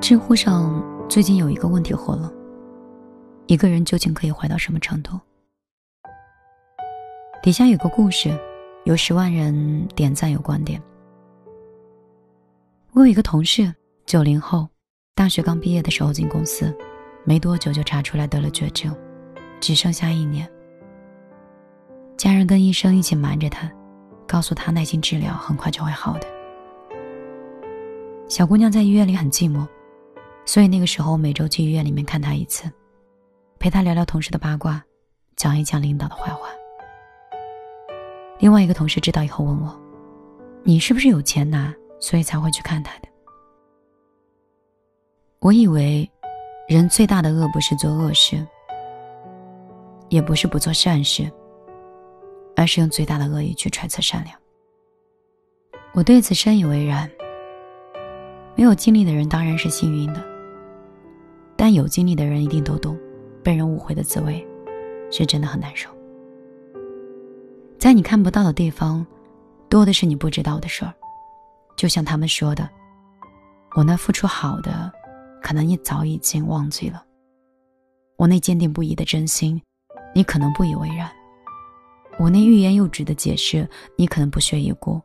[0.00, 2.32] 知乎上最近有一个问题火了：
[3.46, 5.20] 一个人究竟可以坏到什么程度？
[7.42, 8.34] 底下有个故事，
[8.84, 10.82] 有十万人点赞有观点。
[12.92, 13.72] 我有一个同事，
[14.06, 14.66] 九零后，
[15.14, 16.74] 大学刚毕业的时候进公司，
[17.24, 18.96] 没多久就查出来得了绝症，
[19.60, 20.50] 只剩下一年。
[22.16, 23.70] 家人跟医生一起瞒着他，
[24.26, 26.26] 告诉他耐心治疗，很快就会好的。
[28.28, 29.66] 小姑娘在医院里很寂寞。
[30.44, 32.70] 所以那个时候，我每周去医院里面看他一次，
[33.58, 34.82] 陪他聊聊同事的八卦，
[35.36, 36.48] 讲一讲领导的坏话。
[38.38, 39.80] 另外一个同事知道以后问我
[40.64, 43.08] ：“你是不是有钱拿，所以才会去看他的？”
[45.40, 46.10] 我以为，
[46.68, 48.44] 人最大的恶不是做恶事，
[50.08, 51.30] 也不是不做善事，
[52.56, 54.36] 而是用最大的恶意去揣测善良。
[55.92, 57.08] 我对此深以为然。
[58.56, 60.29] 没有经历的人当然是幸运的。
[61.60, 62.98] 但有经历的人一定都懂，
[63.44, 64.42] 被人误会的滋味，
[65.10, 65.90] 是真的很难受。
[67.78, 69.06] 在你看不到的地方，
[69.68, 70.94] 多的是你不知道的事儿。
[71.76, 72.66] 就像他们说的
[73.76, 74.90] ：“我那付出好的，
[75.42, 77.04] 可能你早已经忘记了；
[78.16, 79.60] 我那坚定不移的真心，
[80.14, 81.10] 你可能不以为然；
[82.18, 84.98] 我那欲言又止的解释，你可能不屑一顾，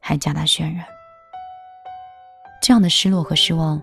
[0.00, 0.86] 还加大渲染。”
[2.62, 3.82] 这样的失落和失望，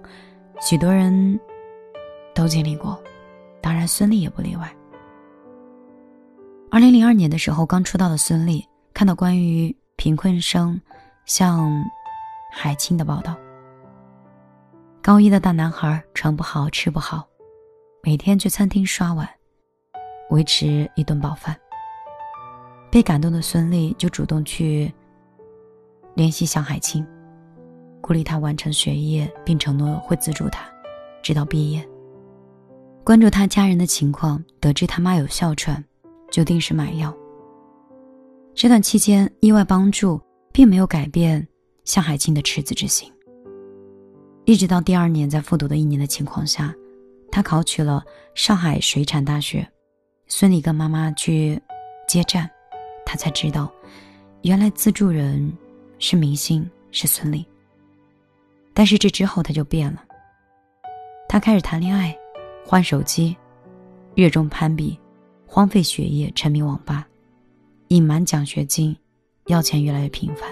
[0.62, 1.38] 许多人。
[2.40, 2.98] 都经历过，
[3.62, 4.74] 当然孙俪也不例外。
[6.72, 10.80] 二零零二年的时候，刚出道的孙俪看到关于贫困生
[11.26, 11.70] 向
[12.50, 13.36] 海清的报道。
[15.02, 17.28] 高一的大男孩穿不好吃不好，
[18.02, 19.28] 每天去餐厅刷碗，
[20.30, 21.54] 维持一顿饱饭。
[22.90, 24.90] 被感动的孙俪就主动去
[26.14, 27.06] 联系向海清，
[28.00, 30.64] 鼓励他完成学业，并承诺会资助他，
[31.22, 31.86] 直到毕业。
[33.10, 35.84] 关注他家人的情况，得知他妈有哮喘，
[36.30, 37.12] 就定时买药。
[38.54, 40.22] 这段期间意外帮助，
[40.54, 41.48] 并没有改变
[41.86, 43.12] 向海清的赤子之心。
[44.46, 46.72] 一直到第二年在复读的一年的情况下，
[47.32, 49.68] 他考取了上海水产大学。
[50.28, 51.60] 孙俪跟妈妈去
[52.08, 52.48] 接站，
[53.08, 53.72] 他才知道，
[54.44, 55.52] 原来资助人
[55.98, 57.44] 是明星，是孙俪。
[58.72, 60.04] 但是这之后他就变了，
[61.28, 62.16] 他开始谈恋爱。
[62.70, 63.36] 换手机，
[64.14, 64.96] 月中攀比，
[65.48, 67.08] 荒废学业，沉迷网吧，
[67.88, 68.96] 隐瞒奖学金，
[69.48, 70.48] 要钱越来越频繁。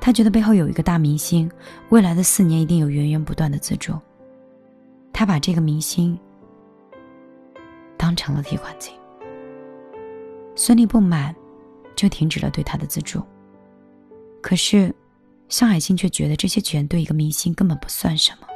[0.00, 1.50] 他觉得背后有一个大明星，
[1.88, 3.92] 未来的四年一定有源源不断的资助。
[5.12, 6.16] 他把这个明星
[7.96, 8.92] 当成了提款机。
[10.54, 11.34] 孙俪不满，
[11.96, 13.20] 就停止了对他的资助。
[14.40, 14.94] 可是，
[15.48, 18.46] 向海清却觉得这些钱对一个明星根本不算什么。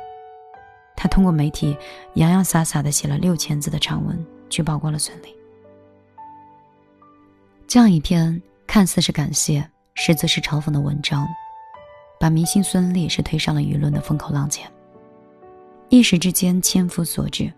[1.01, 1.77] 他通过媒体
[2.15, 5.29] 洋洋洒洒的写了六千字的长文，去曝光了孙俪。
[7.69, 9.65] 这样一篇看似是感谢，
[9.95, 11.25] 实则是嘲讽的文章，
[12.19, 14.69] 把明星孙俪是推上了舆论的风口浪尖。
[15.89, 17.49] 一时之间，千夫所指。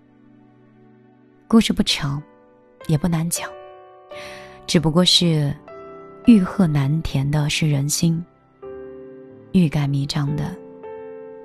[1.48, 2.22] 故事不长，
[2.88, 3.48] 也不难讲，
[4.66, 5.56] 只不过是
[6.26, 8.22] 欲壑难填的是人心，
[9.52, 10.54] 欲盖弥彰的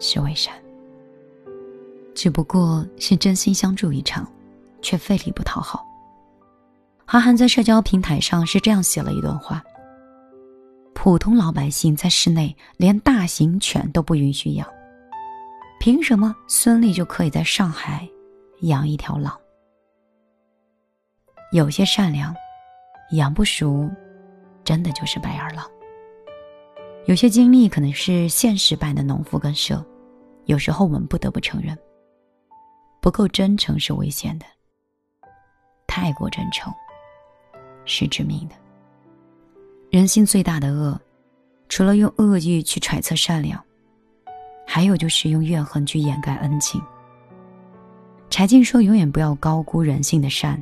[0.01, 0.53] 是伪善。
[2.15, 4.25] 只不过是真心相助一场，
[4.81, 5.85] 却费力不讨好。
[7.05, 9.61] 韩寒在社交平台上是这样写了一段话：
[10.95, 14.67] 普通老百姓在室内连大型犬都不允许养，
[15.79, 18.07] 凭什么孙俪就可以在上海
[18.61, 19.37] 养一条狼？
[21.51, 22.33] 有些善良，
[23.11, 23.87] 养不熟，
[24.63, 25.69] 真的就是白眼狼。
[27.05, 29.85] 有些经历可能是现实版的农夫跟蛇，
[30.45, 31.77] 有时候我们不得不承认。
[33.05, 34.47] 不够真诚是危险的，
[35.85, 36.73] 太过真诚
[37.85, 38.55] 是致命的。
[39.91, 40.99] 人心最大的恶，
[41.69, 43.63] 除了用恶意去揣测善良，
[44.65, 46.81] 还有就是用怨恨去掩盖恩情。
[48.31, 50.61] 柴静说：“永远不要高估人性的善，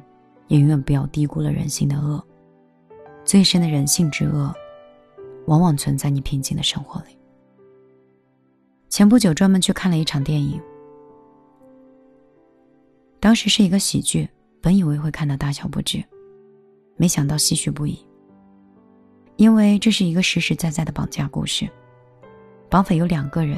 [0.50, 2.22] 也永远不要低估了人性的恶。
[3.24, 4.54] 最深的人性之恶，
[5.48, 7.18] 往往存在你平静的生活里。”
[8.92, 10.62] 前不久专门去看了一场电影。
[13.24, 14.28] 当时是一个喜剧，
[14.60, 16.04] 本以为会看到大笑不止，
[16.98, 17.98] 没想到唏嘘不已。
[19.38, 21.66] 因为这是一个实实在在的绑架故事，
[22.70, 23.58] 绑匪有两个人：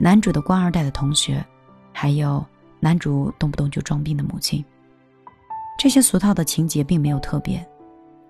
[0.00, 1.46] 男主的官二代的同学，
[1.92, 2.44] 还有
[2.80, 4.64] 男主动不动就装病的母亲。
[5.78, 7.64] 这些俗套的情节并没有特别。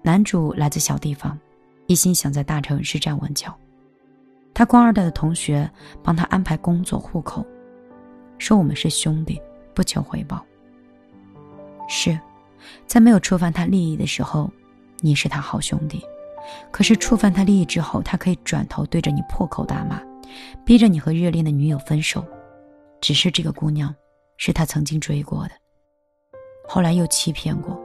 [0.02, 1.38] 男主来自小地方，
[1.86, 3.58] 一心想在大城市站稳脚。
[4.52, 5.70] 他官二代的同学
[6.02, 7.42] 帮他安排工作、户口，
[8.36, 9.40] 说我们是兄弟，
[9.74, 10.44] 不求回报。
[11.88, 12.18] 是，
[12.86, 14.50] 在没有触犯他利益的时候，
[15.00, 15.98] 你是他好兄弟；
[16.70, 20.00] 可是触犯他利益之后，他可以转头对着你破口大骂，
[20.64, 22.24] 逼着你和热恋的女友分手。
[23.00, 23.94] 只是这个姑娘，
[24.36, 25.50] 是他曾经追过的，
[26.68, 27.80] 后来又欺骗过，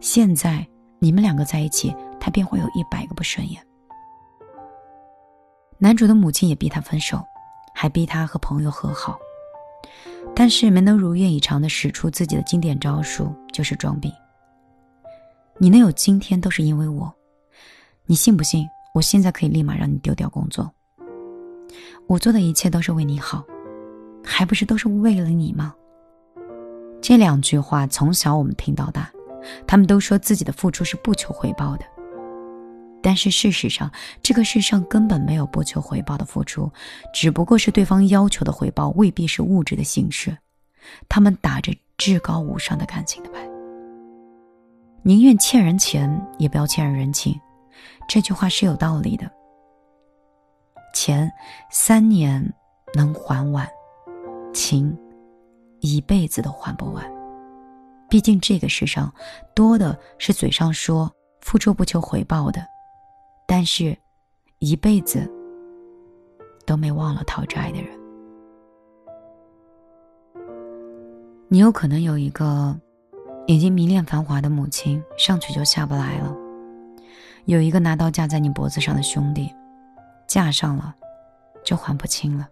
[0.00, 0.66] 现在
[0.98, 3.64] 你们两个在一起，他便会有一百个不顺眼。
[5.78, 7.24] 男主的母亲也逼他分手，
[7.72, 9.16] 还逼他和朋友和好，
[10.34, 14.12] 但是没能如愿以偿的使出自己的经典招数，就是装逼。
[15.58, 17.12] 你能有今天都是因为我，
[18.06, 18.64] 你信不信？
[18.94, 20.70] 我现在可以立马让你丢掉工作。
[22.06, 23.44] 我做的一切都是为你好，
[24.24, 25.74] 还不是都是为了你吗？
[27.00, 29.10] 这两句话从小我们听到大，
[29.66, 31.84] 他们都说自己的付出是不求回报的。
[33.08, 33.90] 但是事实上，
[34.22, 36.70] 这个世上根本没有不求回报的付出，
[37.10, 40.36] 只不过是对方要求的回报未必是物质的形式。
[41.08, 43.48] 他们打着至高无上的感情的牌，
[45.02, 47.34] 宁愿欠人钱，也不要欠人人情。
[48.06, 49.26] 这句话是有道理的。
[50.92, 51.32] 钱
[51.70, 52.46] 三年
[52.92, 53.66] 能还完，
[54.52, 54.94] 情
[55.80, 57.10] 一辈子都还不完。
[58.10, 59.10] 毕竟这个世上
[59.54, 61.10] 多的是嘴上说
[61.40, 62.62] 付出不求回报的。
[63.50, 63.96] 但是，
[64.58, 65.26] 一辈子
[66.66, 67.98] 都没忘了讨债的人，
[71.48, 72.78] 你有可能有一个
[73.46, 76.30] 已经迷恋繁华的母亲，上去就下不来了；
[77.46, 79.50] 有一个拿刀架在你脖子上的兄弟，
[80.26, 80.94] 架上了
[81.64, 82.46] 就还不清了。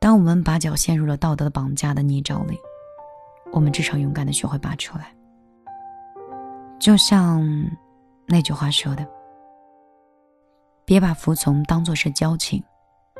[0.00, 2.58] 当我们把脚陷入了道德绑架的泥沼里，
[3.52, 5.14] 我们至少勇敢的学会拔出来。
[6.80, 7.40] 就像
[8.26, 9.06] 那句话说的。
[10.88, 12.64] 别把服从当作是交情，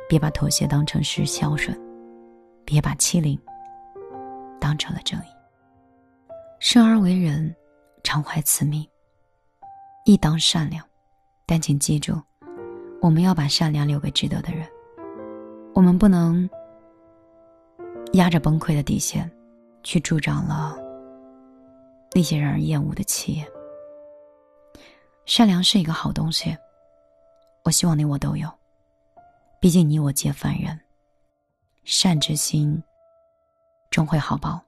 [0.09, 1.79] 别把妥协当成是孝顺，
[2.65, 3.39] 别把欺凌
[4.59, 5.25] 当成了正义。
[6.59, 7.55] 生而为人，
[8.03, 8.89] 常怀慈悯，
[10.03, 10.83] 亦当善良。
[11.45, 12.19] 但请记住，
[13.03, 14.67] 我们要把善良留给值得的人。
[15.75, 16.49] 我们不能
[18.13, 19.29] 压着崩溃的底线，
[19.83, 20.75] 去助长了
[22.15, 23.47] 那些让人厌恶的气焰。
[25.27, 26.57] 善良是一个好东西。
[27.63, 28.49] 我希望你我都有，
[29.59, 30.79] 毕竟你我皆凡人，
[31.83, 32.81] 善之心
[33.91, 34.59] 终会好报，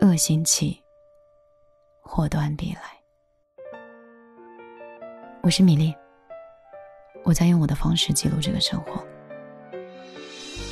[0.00, 0.82] 恶心起，
[2.00, 2.80] 祸端必来。
[5.42, 5.94] 我是米粒，
[7.24, 9.04] 我在用我的方式记录这个生活。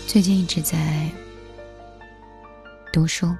[0.08, 1.08] 最近一直在
[2.92, 3.32] 读书，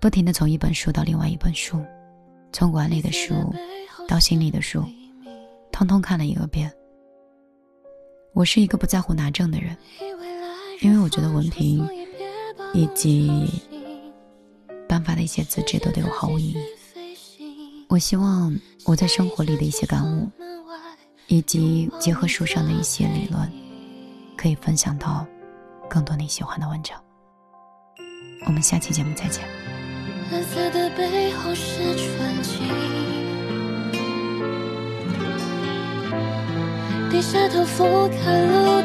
[0.00, 1.84] 不停的从一本书到另外一本书，
[2.52, 3.54] 从管理的书
[4.08, 4.82] 到心理的书。
[5.78, 6.68] 通通看了一个遍。
[8.32, 9.76] 我是一个不在乎拿证的人，
[10.80, 11.88] 因为我觉得文凭
[12.74, 13.48] 以及
[14.88, 16.56] 颁发的一些资质都对我毫无意义。
[17.88, 18.52] 我希望
[18.86, 20.28] 我在生活里的一些感悟，
[21.28, 23.48] 以及结合书上的一些理论，
[24.36, 25.24] 可以分享到
[25.88, 27.00] 更多你喜欢的文章。
[28.46, 29.48] 我们下期节目再见。
[30.32, 33.17] 蓝色的背后是传奇。
[37.10, 38.77] 低下头俯瞰了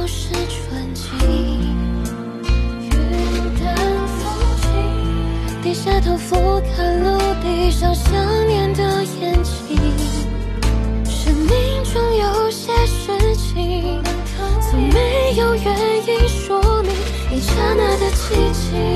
[0.00, 1.10] 不是传奇，
[2.80, 2.90] 云
[3.62, 3.76] 淡
[4.06, 8.10] 风轻，低下头俯瞰陆地上想
[8.46, 9.76] 念的眼睛。
[11.04, 14.02] 生命中有些事情，
[14.62, 15.66] 从没有原
[16.06, 16.90] 因说明，
[17.30, 18.89] 一刹那的寂静。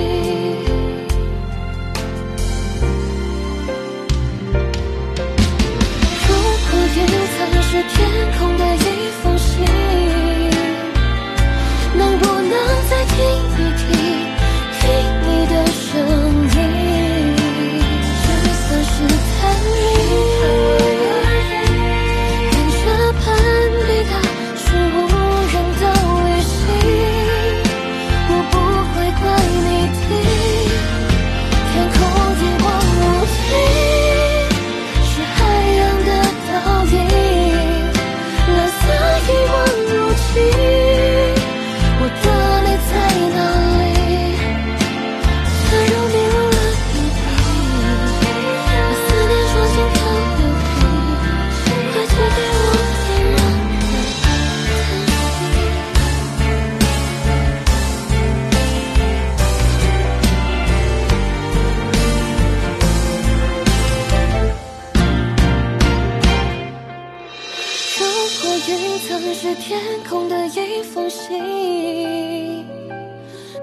[68.66, 69.78] 云层是天
[70.08, 72.64] 空的一封信，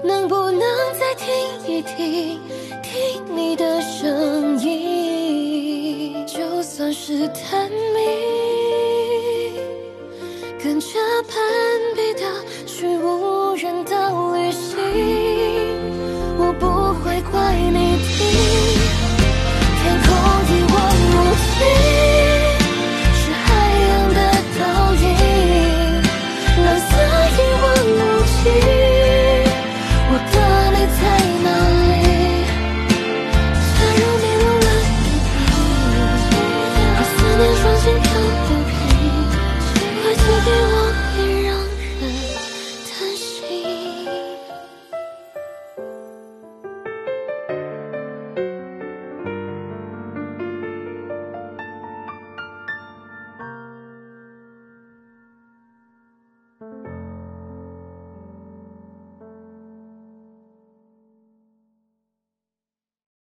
[0.04, 0.60] 能不能
[0.92, 1.26] 再听
[1.66, 2.38] 一听，
[2.82, 7.98] 听你的声音，就算是探秘，
[10.62, 10.86] 跟着
[11.28, 11.61] 拍。